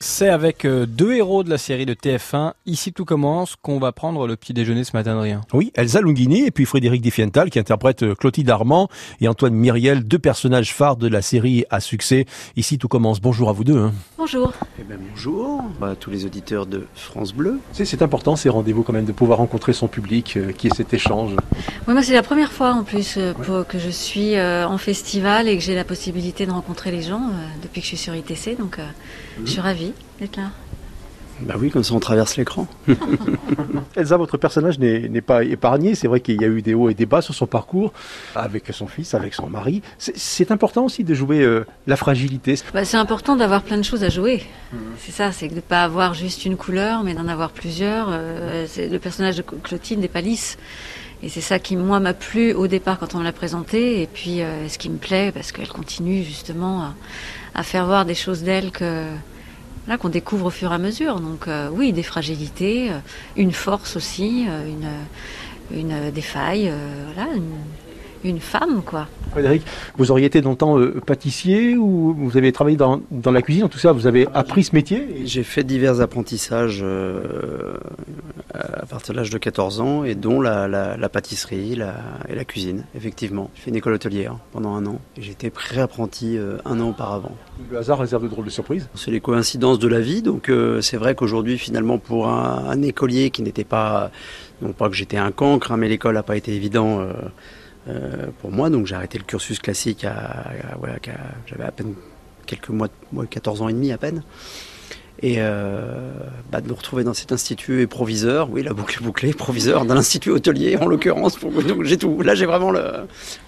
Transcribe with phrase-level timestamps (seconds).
[0.00, 3.90] C'est avec euh, deux héros de la série de TF1, Ici tout commence, qu'on va
[3.90, 5.40] prendre le petit déjeuner ce matin, Adrien.
[5.52, 8.88] Oui, Elsa Lunghini et puis Frédéric Diffienthal qui interprète euh, Clotilde Armand
[9.20, 12.26] et Antoine Myriel, deux personnages phares de la série à succès.
[12.54, 13.20] Ici tout commence.
[13.20, 13.76] Bonjour à vous deux.
[13.76, 13.92] hein.
[14.18, 14.52] Bonjour.
[14.78, 17.58] Eh ben, bonjour à tous les auditeurs de France Bleu.
[17.72, 20.94] C'est- important ces rendez-vous quand même de pouvoir rencontrer son public, euh, qui est cet
[20.94, 21.32] échange.
[21.88, 24.78] Oui, moi, c'est la première fois en plus euh, pour- que je suis euh, en
[24.78, 27.22] festival et que j'ai la possibilité de rencontrer les gens
[27.62, 28.56] depuis que je suis sur ITC.
[28.56, 28.78] Donc,
[29.44, 29.87] je suis ravie
[30.20, 30.50] d'être là.
[31.40, 32.66] Bah oui, comme ça on traverse l'écran.
[33.96, 35.94] Elsa, votre personnage n'est pas épargné.
[35.94, 37.92] C'est vrai qu'il y a eu des hauts et des bas sur son parcours,
[38.34, 39.82] avec son fils, avec son mari.
[39.98, 42.56] C'est- important aussi de jouer euh, la fragilité.
[42.74, 44.42] Bah, c'est important d'avoir plein de choses à jouer.
[44.98, 48.08] C'est ça, c'est de ne pas avoir juste une couleur, mais d'en avoir plusieurs.
[48.10, 50.56] Euh, c'est- le personnage de Clotilde n'est pas lisse.
[51.22, 54.02] Et c'est ça qui, moi, m'a plu au départ quand on me l'a présenté.
[54.02, 56.94] Et puis, euh, ce qui me plaît, parce qu'elle continue justement à,
[57.54, 59.04] à faire voir des choses d'elle que
[59.96, 61.20] qu'on découvre au fur et à mesure.
[61.20, 62.98] Donc, euh, oui, des fragilités, euh,
[63.36, 66.72] une force aussi, euh, une, une des failles,
[67.14, 67.30] voilà,
[68.24, 69.06] une femme, quoi.
[69.30, 69.62] Frédéric,
[69.96, 73.68] vous auriez été longtemps euh, pâtissier ou vous avez travaillé dans, dans la cuisine, en
[73.68, 77.74] tout ça, vous avez appris ce métier J'ai fait divers apprentissages euh,
[78.54, 81.94] à partir de l'âge de 14 ans, et dont la, la- la pâtisserie la,
[82.28, 83.50] et la cuisine, effectivement.
[83.54, 87.32] J'ai fait une école hôtelière pendant un an, et j'étais pré-apprenti euh, un an auparavant.
[87.70, 88.88] Le hasard réserve de drôles de surprises.
[88.94, 92.82] C'est les coïncidences de la vie, donc euh, c'est vrai qu'aujourd'hui, finalement, pour un, un
[92.82, 94.10] écolier qui n'était pas,
[94.62, 97.00] non pas que j'étais un cancre, hein, mais l'école n'a pas été évident
[98.40, 100.96] pour moi, donc j'ai arrêté le cursus classique à, voilà,
[101.46, 101.94] j'avais à peine
[102.46, 104.22] quelques mois, moi, 14 ans et demi à peine.
[105.20, 106.12] Et euh,
[106.52, 109.94] bah, de me retrouver dans cet institut et proviseur, oui, la boucle bouclée, proviseur dans
[109.94, 112.22] l'institut hôtelier en l'occurrence, donc j'ai tout.
[112.22, 112.84] Là, j'ai vraiment le,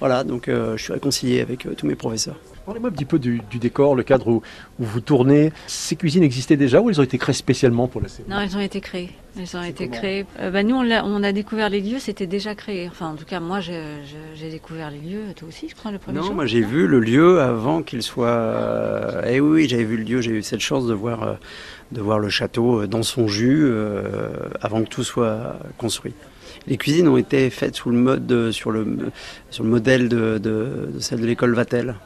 [0.00, 2.36] voilà, donc euh, je suis réconcilié avec euh, tous mes professeurs.
[2.70, 4.34] Parlez-moi un petit peu du, du décor, le cadre où,
[4.78, 5.52] où vous tournez.
[5.66, 8.28] Ces cuisines existaient déjà ou elles ont été créées spécialement pour la série?
[8.30, 9.10] Non, elles ont été créées.
[9.36, 10.24] Elles ont été créées.
[10.38, 12.86] Euh, bah, nous, on, a découvert les lieux, c'était déjà créé.
[12.88, 13.74] Enfin, en tout cas, moi, j'ai
[14.52, 15.22] découvert les lieux.
[15.34, 16.34] Toi aussi, je crois, le premier Non, jour.
[16.36, 18.28] moi j'ai vu le lieu avant qu'il soit.
[18.28, 20.20] euh, Eh oui, j'avais vu le lieu.
[20.20, 21.34] J'ai eu cette chance de voir, euh,
[21.90, 24.30] de voir le château dans son jus euh,
[24.60, 26.14] avant que tout soit construit.
[26.68, 28.86] Les cuisines ont été faites sous le mode, de- sur le
[29.50, 31.96] sur le modèle de, de, de celle de l'école Vatel.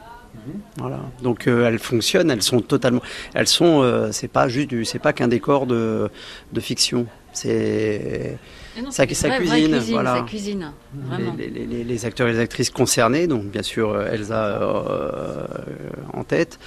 [0.77, 0.99] Voilà.
[1.21, 3.01] Donc euh, elles fonctionnent, elles sont totalement,
[3.33, 6.09] elles sont, euh, c'est pas juste, du- c'est pas qu'un décor de,
[6.53, 7.05] de fiction.
[7.33, 8.37] C'est
[8.77, 9.05] Ah sa-
[9.37, 10.15] cuisine, voilà.
[10.17, 11.35] Sa cuisine, vraiment.
[11.37, 15.45] les, les- les- les acteurs et les actrices concernés, donc bien sûr euh, Elsa euh,
[16.13, 16.59] en tête,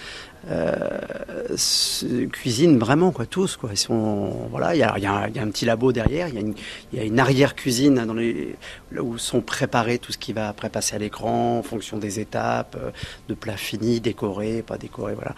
[0.50, 3.70] euh, cuisinent vraiment quoi, tous quoi.
[3.72, 6.54] Ils sont voilà, il y a, un- petit labo derrière, il y a une,
[6.92, 8.56] il y a une arrière cuisine dans les
[8.92, 12.20] là où sont préparés tout ce qui va après passer à l'écran en fonction des
[12.20, 12.90] étapes, euh,
[13.28, 15.34] de plats finis, décorés, pas décorés, voilà.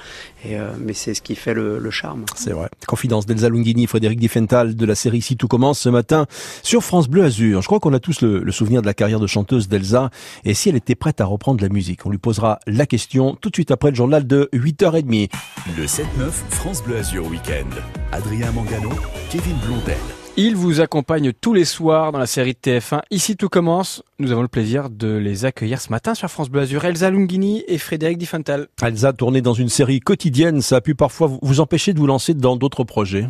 [0.47, 2.25] Euh, mais c'est ce qui fait le, charme.
[2.37, 2.69] C'est vrai.
[2.87, 6.27] Confidence d'Elsa Lunghini, Frédéric Diffenthal de la série Ici tout commence ce matin
[6.63, 7.61] sur France Bleu Azur.
[7.61, 10.11] Je crois qu'on a tous le, le souvenir de la carrière de chanteuse d'Elsa
[10.45, 12.07] et si elle était prête à reprendre la musique?
[12.07, 15.00] On lui posera la question tout de suite après le journal de 8h30.
[15.03, 17.65] Le 7-9 France Bleu Azur Week-end.
[18.13, 18.91] Adrien Mangano,
[19.31, 19.97] Kevin Blondel.
[20.37, 23.01] Ils vous accompagnent tous les soirs dans la série de TF1.
[23.11, 24.03] Ici tout commence.
[24.19, 26.85] Nous avons le plaisir de les accueillir ce matin sur France Bleu Azur.
[26.85, 28.69] Elsa Lunghini et Frédéric Diffental.
[28.83, 32.35] Elsa tournée dans une série quotidienne, ça a pu parfois vous- empêcher de vous lancer
[32.35, 33.27] dans d'autres projets.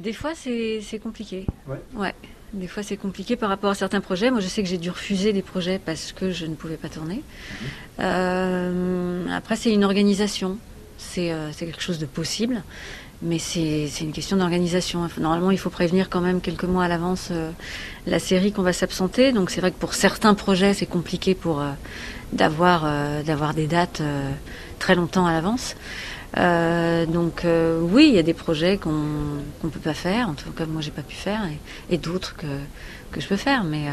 [0.00, 1.46] Des fois, c'est c'est compliqué.
[1.68, 1.80] Ouais.
[1.96, 2.14] Ouais.
[2.52, 4.30] Des fois, c'est compliqué par rapport à certains projets.
[4.30, 6.88] Moi, je sais que j'ai dû refuser des projets parce que je ne pouvais pas
[6.88, 7.22] tourner.
[7.98, 10.58] Euh, après, c'est une organisation.
[11.10, 12.62] C'est euh, c'est quelque chose de possible.
[13.22, 15.08] Mais c'est une question d'organisation.
[15.18, 17.50] Normalement, il faut prévenir quand même quelques mois à l'avance euh,
[18.06, 19.32] la série qu'on va s'absenter.
[19.32, 21.70] Donc, c'est vrai que pour certains projets, c'est compliqué pour euh,
[22.32, 24.02] d'avoir euh, d'avoir des dates
[24.78, 25.74] très longtemps à l'avance.
[26.36, 27.46] Donc
[27.94, 30.90] oui, il y a des projets qu'on peut pas faire, en tout cas moi j'ai
[30.90, 32.52] pas pu faire, et, et d'autres que,
[33.12, 33.84] que je peux faire, mais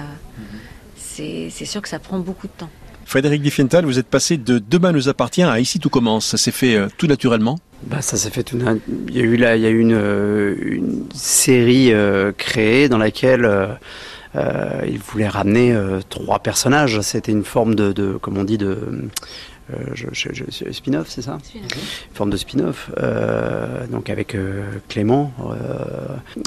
[0.98, 2.72] c'est c'est sûr que ça prend beaucoup de temps.
[3.12, 6.28] Frédéric Diffental, vous êtes passé de Demain nous appartient à Ici tout commence.
[6.28, 8.58] Ça s'est fait euh, tout naturellement Bah, ça s'est fait tout
[9.10, 12.88] Il y a eu là, il y a eu une, euh, une série euh, créée
[12.88, 13.68] dans laquelle euh,
[14.38, 17.02] euh, il voulait ramener euh, trois personnages.
[17.02, 18.78] C'était une forme de, de, comme on dit, de
[19.74, 21.38] euh, je- je- je- spin-off, c'est ça?
[21.53, 22.91] Une forme de spin-off.
[22.97, 25.53] euh, donc avec euh, Clément, euh,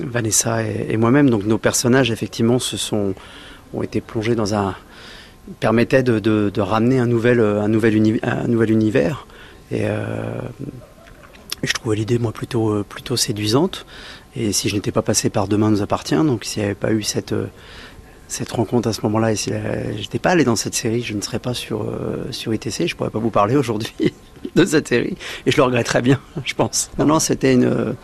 [0.03, 1.29] Vanessa et, et moi-même.
[1.29, 3.12] Donc nos personnages, effectivement, se sont
[3.75, 4.75] ont été plongés dans un
[5.61, 9.26] permettait de, ramener un nouvel, un nouvel, uni- un nouvel univers.
[9.70, 10.41] Et euh,
[11.62, 13.87] je trouvais l'idée, moi, plutôt, euh, plutôt séduisante.
[14.37, 16.93] Et si je n'étais pas passé par Demain nous appartient, donc s'il n'y avait pas
[16.93, 17.46] eu cette, euh,
[18.29, 21.14] cette rencontre à ce moment-là, et si je n'étais pas allé dans cette série, je
[21.14, 21.87] ne serais pas sur,
[22.31, 23.93] sur ITC, je ne pourrais pas vous parler aujourd'hui.
[24.55, 25.17] de cette série
[25.47, 26.90] et je le regretterais bien, je pense.
[26.99, 27.94] Non, non, c'était une,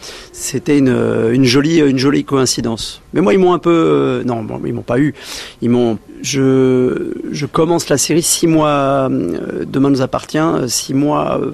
[0.66, 0.88] une,
[1.32, 3.02] une jolie, une jolie coïncidence.
[3.12, 5.14] Mais moi, ils m'ont un peu, non, bon, ils m'ont pas eu.
[5.60, 9.08] Ils m'ont, je, commence la série six mois.
[9.10, 10.38] euh, Demain nous appartient,
[10.68, 11.40] six mois.
[11.40, 11.52] euh,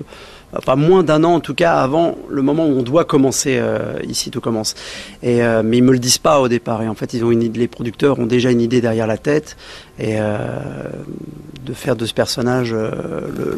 [0.56, 3.98] Enfin, moins d'un an en tout cas avant le moment où on doit commencer euh,
[4.08, 4.74] ici tout commence.
[5.24, 6.82] Euh, mais ils me le disent pas au départ.
[6.82, 9.56] Et en fait, ils ont les producteurs ont déjà une idée derrière la tête
[9.98, 10.38] et euh,
[11.64, 12.90] de faire de ce personnage euh,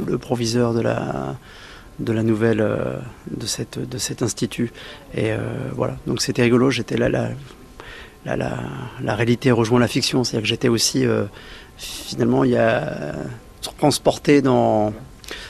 [0.07, 2.97] le, proviseur de la nouvelle euh,
[3.31, 3.47] de
[3.85, 4.73] de cet institut.
[5.15, 5.37] Et euh,
[5.77, 5.97] voilà.
[6.07, 6.71] Donc c'était rigolo.
[6.71, 7.29] J'étais là, là,
[8.37, 8.59] la,
[9.03, 10.25] la réalité rejoint la fiction.
[10.25, 11.25] C'est-à-dire que j'étais aussi euh,
[11.77, 13.15] finalement il y a
[13.79, 14.93] transporté dans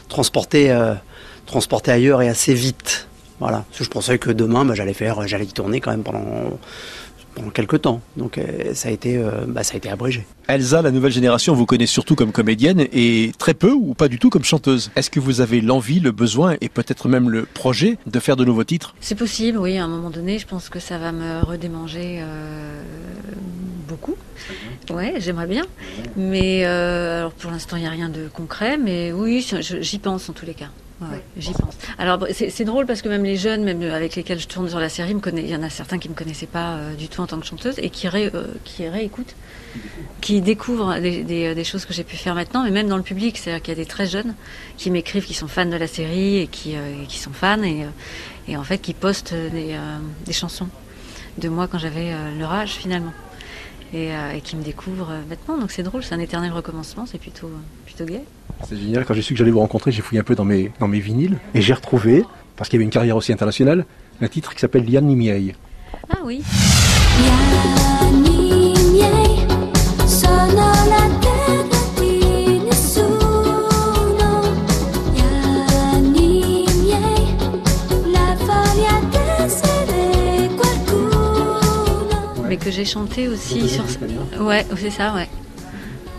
[0.08, 0.94] transporté euh,
[1.46, 3.08] transporté ailleurs et assez vite.
[3.40, 3.64] Voilà.
[3.69, 6.58] Parce que je pensais que demain, bah, j'allais faire, j'allais y tourner quand même pendant
[7.38, 8.00] pendant quelques temps.
[8.17, 10.26] Donc euh, ça a été, euh, bah, ça a été abrégé.
[10.49, 14.19] Elsa, la nouvelle génération, vous connaît surtout comme comédienne et très peu ou pas du
[14.19, 14.90] tout comme chanteuse.
[14.96, 18.44] Est-ce que vous avez l'envie, le besoin et peut-être même le projet de faire de
[18.44, 18.94] nouveaux titres?
[19.00, 22.82] C'est possible, oui, à un moment donné, je pense que ça va me redémanger euh,
[23.87, 24.17] beaucoup.
[24.91, 25.64] Ouais, j'aimerais bien.
[26.17, 30.29] Mais euh, alors pour l'instant, il n'y a rien de concret, mais oui, j'y pense
[30.29, 30.70] en tous les cas.
[31.00, 31.76] Ouais, ouais, j'y pense.
[31.98, 34.88] Alors c'est drôle parce que même les jeunes, même avec lesquels je tourne sur la
[34.88, 37.20] série, me connaissent- il y en a certains qui me connaissaient pas euh, du tout
[37.20, 39.36] en tant que chanteuse et qui, ré, euh, qui réécoutent,
[40.20, 43.04] qui découvrent des, des- des choses que j'ai pu faire maintenant, mais même dans le
[43.04, 44.34] public, c'est-à-dire qu'il y a des très jeunes
[44.76, 47.62] qui m'écrivent, qui sont fans de la série et qui, euh, et qui sont fans
[47.62, 47.88] et, euh,
[48.48, 50.66] et en fait qui postent des, euh, des chansons
[51.38, 53.12] de moi quand j'avais euh, leur âge finalement.
[53.94, 55.56] Et, euh, et qui me découvrent euh, maintenant.
[55.58, 57.50] Donc c'est drôle, c'est un éternel recommencement, c'est plutôt,
[58.68, 60.70] c'est génial, quand j'ai su que j'allais vous rencontrer, j'ai fouillé un peu dans mes,
[60.78, 62.24] dans mes vinyles et j'ai retrouvé,
[62.56, 63.84] parce qu'il y avait une carrière aussi internationale,
[64.20, 65.54] un titre qui s'appelle Lian Nimiei.
[66.10, 66.42] Ah oui.
[82.48, 83.84] Mais que j'ai chanté aussi sur.
[84.40, 85.28] Ouais, c'est ça, ouais.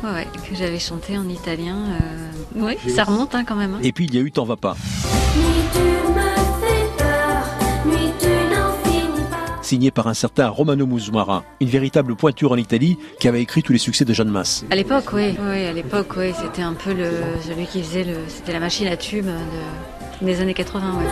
[0.03, 1.75] Ouais, ouais, que j'avais chanté en italien.
[2.55, 2.61] Euh...
[2.61, 3.73] Ouais, ça remonte hein, quand même.
[3.75, 3.79] hein.
[3.83, 4.75] Et puis il y a eu T'en va pas,
[5.35, 6.21] Nuit tu me
[6.61, 7.43] fais peur
[7.85, 12.57] Nuit tu n'en finis pas signé par un certain Romano Musumara, une véritable pointure en
[12.57, 14.63] Italie qui avait écrit tous les succès de Jeanne Masse.
[14.71, 17.11] À l'époque, oui, oui, à l'époque, oui, c'était un peu le
[17.45, 21.05] celui qui faisait le, c'était la machine à tube de, des années 80, ouais.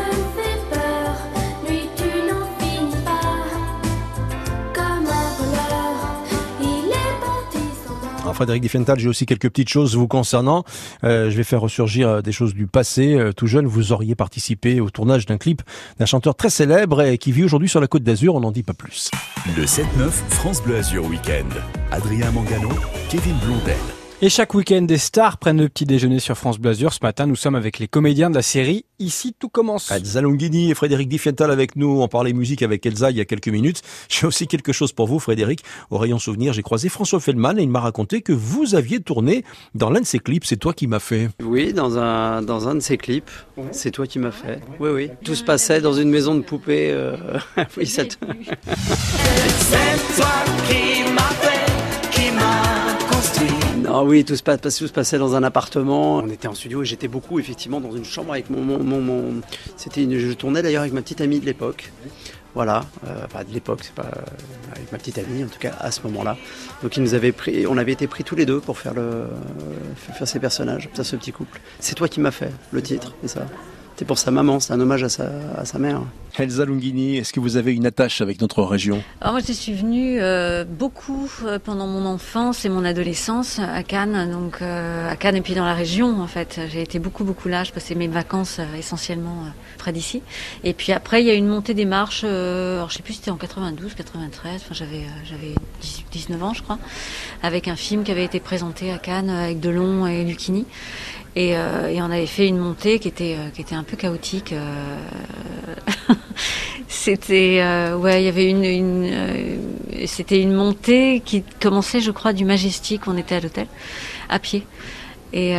[8.38, 10.63] Frédéric Diffenthal, j'ai aussi quelques petites choses vous concernant.
[11.04, 13.16] Euh, je vais faire ressurgir euh, des choses du passé.
[13.16, 15.63] Euh, tout jeune, vous auriez participé au tournage d'un clip
[15.98, 18.36] d'un chanteur très célèbre et qui vit aujourd'hui sur la côte d'Azur.
[18.36, 19.10] On n'en dit pas plus.
[19.57, 21.50] Le 7-9 France Bleu Azur Week-end.
[21.92, 22.69] Adrien Mangano,
[23.10, 23.96] Kevin Blondel.
[24.19, 26.91] Et chaque week-end, des stars prennent le petit déjeuner sur France Bleu Azur.
[26.91, 29.91] Ce matin, nous sommes avec les comédiens de la série Ici tout commence.
[29.91, 32.01] Elsa Longhini et Frédéric Diffenthal avec nous.
[32.01, 33.83] On parlait musique avec Elsa il y a quelques minutes.
[34.09, 35.59] J'ai aussi quelque chose pour vous, Frédéric.
[35.91, 39.43] Au rayon souvenir, j'ai croisé François Feldman et il m'a raconté que vous aviez tourné
[39.75, 40.45] dans l'un de ses clips.
[40.45, 41.29] C'est toi qui m'as fait.
[41.43, 43.29] Oui, dans un, dans un de ces clips.
[43.71, 44.61] C'est toi qui m'as fait.
[44.79, 45.11] Oui, oui.
[45.23, 46.89] Tout se passait dans une maison de poupées.
[46.89, 47.15] euh,
[47.77, 48.15] oui, ça te-
[53.77, 54.44] Non, oui, tout se,
[54.91, 56.18] passait dans un appartement.
[56.18, 58.62] On était en studio et j'étais beaucoup, effectivement, dans une chambre avec mon.
[58.62, 59.41] mon, mon-
[59.75, 61.91] C'était une, je tournais d'ailleurs avec ma petite amie de l'époque.
[62.56, 64.21] Voilà, euh, enfin de l'époque, c'est pas euh,
[64.75, 66.38] avec ma petite amie en tout cas à ce moment-là.
[66.81, 68.96] Donc ils nous avaient pris, on avait été pris tous les deux pour faire
[69.96, 71.60] faire ces personnages, ça, ce petit couple.
[71.79, 73.46] C'est toi qui m'as fait le titre, c'est ça?
[73.98, 75.27] C'est pour sa maman, c'est un hommage à sa,
[75.58, 76.04] à sa mère.
[76.38, 79.01] Elsa Longhini, est-ce que vous avez une attache avec notre région?
[79.22, 83.82] Alors moi, je suis venue euh, beaucoup euh, pendant mon enfance et mon adolescence à
[83.82, 86.60] Cannes, donc euh, à Cannes et puis dans la région en fait.
[86.72, 87.63] J'ai été beaucoup beaucoup là.
[87.63, 89.50] Je passais mes vacances euh, essentiellement euh,
[89.80, 90.22] près d'ici.
[90.63, 92.22] Et puis après, il y a eu une montée des marches.
[92.24, 94.62] euh, alors je sais plus, si c'était en 92, 93.
[94.63, 96.77] Enfin, j'avais euh, j'avais 18, 19 ans, je crois,
[97.42, 100.66] avec un film qui avait été présenté à Cannes avec Delon et Lucchini.
[101.38, 103.96] Et, euh, et on avait fait une montée qui était euh, qui était un peu
[103.96, 104.53] chaotique.
[104.53, 104.98] euh,
[106.88, 107.63] c'était
[107.94, 113.08] ouais, il y avait une, c'était une montée qui commençait, je crois, du Majestic.
[113.08, 113.67] On était à l'hôtel
[114.29, 114.65] à pied.
[115.32, 115.53] Et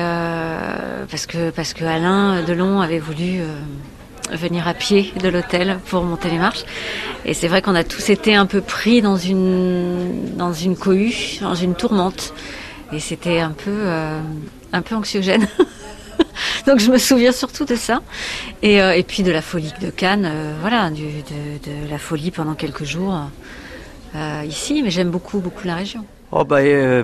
[1.08, 3.40] parce que parce que Alain Delon avait voulu
[4.32, 6.64] venir à pied de l'hôtel pour monter les marches.
[7.24, 11.38] Et c'est vrai qu'on a tous été un peu pris dans une dans une cohue,
[11.40, 12.34] dans une tourmente.
[12.92, 13.92] Et c'était un peu
[14.72, 15.46] un peu anxiogène.
[16.66, 18.02] Donc je me souviens surtout de ça.
[18.62, 22.84] Et, euh, puis de la folie de Cannes, euh, voilà, de, la folie pendant quelques
[22.84, 23.14] jours.
[24.14, 26.04] euh, ici, mais j'aime beaucoup, beaucoup la région.
[26.30, 26.58] Oh bah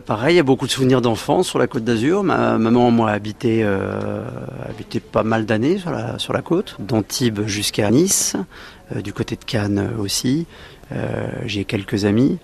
[0.05, 2.23] pareil, il y a beaucoup de souvenirs d'enfance sur la côte d'Azur.
[2.23, 3.65] Ma maman, moi, a habité,
[5.13, 8.37] pas mal d'années sur la, sur la côte, d'Antibes jusqu'à Nice,
[8.95, 10.47] du côté de Cannes aussi.
[11.47, 12.37] J'ai quelques amis.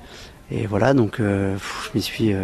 [0.50, 1.58] Et voilà, donc je
[1.94, 2.34] m'y suis...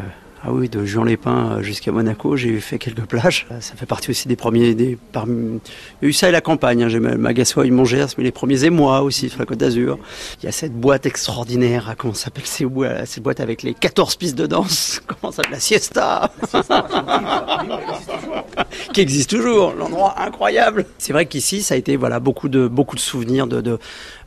[0.46, 3.46] euh, ah oui, de Juan-les-Pins jusqu'à Monaco, j'ai fait quelques plages.
[3.60, 4.74] Ça fait partie aussi des premiers...
[4.74, 5.60] Des, parmi...
[6.00, 6.84] Il y a eu ça et la campagne.
[6.84, 6.88] Hein.
[6.88, 9.98] J'ai Magassoy, Mongers, mais les premiers émois aussi sur la Côte d'Azur.
[10.42, 11.86] Il y a cette boîte extraordinaire.
[11.90, 15.00] ah, Comment s'appelle Cette boîte avec les 14 pistes de danse.
[15.06, 16.30] Comment ça s'appelle La siesta
[18.92, 19.74] Qui existe toujours.
[19.74, 20.86] L'endroit incroyable.
[20.98, 23.46] C'est vrai qu'ici, ça a été voilà, beaucoup, de, souvenirs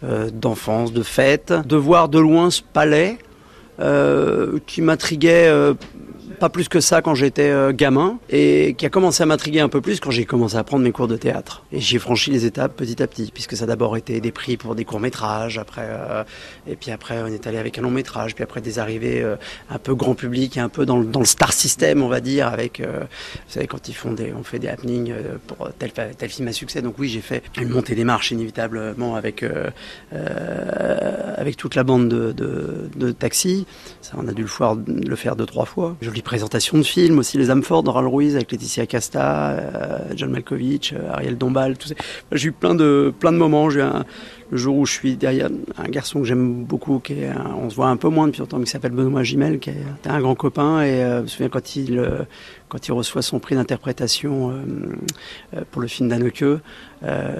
[0.04, 1.54] euh, d'enfance, de fêtes.
[1.66, 3.18] De voir de loin ce palais
[3.80, 5.74] euh, qui m'intriguait euh,
[6.40, 9.70] pas plus que ça quand j'étais euh, gamin et qui a commencé à m'intriguer un
[9.70, 11.64] peu plus quand j'ai commencé à prendre mes cours de théâtre.
[11.72, 14.58] Et j'ai franchi les étapes petit à petit, puisque ça a d'abord été des prix
[14.58, 16.24] pour des courts métrages, après euh,
[16.68, 19.36] et puis après on est allé avec un long métrage, puis après des arrivées euh,
[19.70, 22.22] un peu grand public et un peu dans le, dans le star system, on va
[22.22, 23.06] dire, avec vous
[23.48, 25.14] savez quand ils font des, on fait des happenings
[25.48, 25.92] pour tel,
[26.30, 26.82] film à succès.
[26.82, 29.44] Donc oui, j'ai fait une montée des marches inévitablement avec
[30.12, 33.66] avec toute la bande de, de, taxi.
[34.02, 35.96] Ça, on a dû le, faire, deux, trois fois.
[36.02, 39.98] Jolie présentation de films aussi, Les âmes fortes de Ralph Ruiz avec Laetitia Casta, euh,
[40.16, 41.96] John Malkovich, euh, Ariel Dombal, tout ça.
[42.32, 43.72] J'ai eu plein de, plein de moments.
[43.72, 44.06] J'ai un,
[44.52, 47.30] le jour où je suis derrière un garçon que j'aime beaucoup, qui est
[47.62, 50.20] on se voit un peu moins depuis longtemps, qui s'appelle Benoît Gimel, qui est un
[50.20, 50.82] grand copain.
[50.82, 52.20] Et euh, je me souviens quand il, euh,
[52.68, 56.44] quand il reçoit son prix d'interprétation euh, pour le film d'Anneke,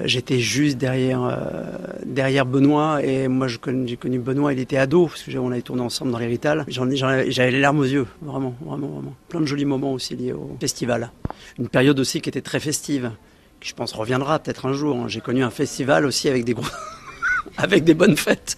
[0.06, 1.38] j'étais juste derrière,
[2.06, 3.04] derrière Benoît.
[3.04, 3.58] Et moi, j'ai
[3.98, 6.18] connu Benoît, il était ado, parce que j'ai- on avait tourné ensemble dans
[7.10, 9.14] avais- J'avais les larmes aux yeux, vraiment, vraiment, vraiment.
[9.30, 11.12] Plein de jolis moments aussi liés au festival.
[11.58, 13.12] Une période aussi qui était très festive,
[13.60, 14.96] qui je pense reviendra peut-être un jour.
[14.96, 15.06] hein.
[15.08, 16.64] J'ai connu un festival aussi avec des gros
[17.60, 18.58] avec des bonnes fêtes.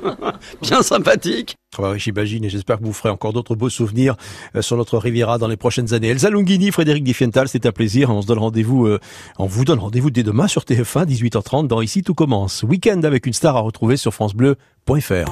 [0.62, 1.56] Bien sympathique.
[1.76, 4.16] Ah bah J'imagine et j'espère que vous ferez encore d'autres beaux souvenirs
[4.54, 6.08] euh, sur notre Riviera dans les prochaines années.
[6.08, 8.10] Elsa Longini, Frédéric Diffienthal, c'est un plaisir.
[8.10, 9.00] On se donne rendez-vous, euh,
[9.38, 12.62] on vous donne rendez-vous dès demain sur TF1, 18h30 dans Ici tout commence.
[12.62, 15.30] Week-end avec une star à retrouver sur francebleu.fr.